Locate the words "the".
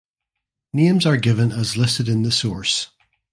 2.23-2.31